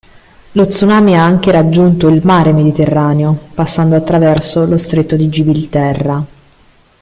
[0.53, 6.25] Lo tsunami ha anche raggiunto il mare Mediterraneo, passando attraverso lo Stretto di Gibilterra.